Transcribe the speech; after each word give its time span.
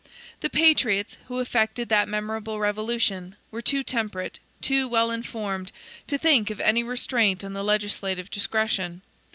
The 0.39 0.49
patriots, 0.49 1.17
who 1.27 1.37
effected 1.41 1.87
that 1.89 2.07
memorable 2.09 2.57
revolution, 2.59 3.35
were 3.51 3.61
too 3.61 3.83
temperate, 3.83 4.39
too 4.59 4.89
wellinformed, 4.89 5.69
to 6.07 6.17
think 6.17 6.49
of 6.49 6.59
any 6.59 6.81
restraint 6.81 7.43
on 7.43 7.53
the 7.53 7.63
legislative 7.63 8.31
discretion. 8.31 9.03